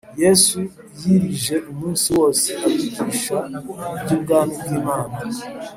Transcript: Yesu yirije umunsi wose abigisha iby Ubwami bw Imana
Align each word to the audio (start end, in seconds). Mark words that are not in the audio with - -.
Yesu 0.23 0.57
yirije 1.01 1.55
umunsi 1.71 2.07
wose 2.17 2.49
abigisha 2.65 3.37
iby 3.95 4.11
Ubwami 4.15 4.53
bw 4.61 4.69
Imana 4.79 5.15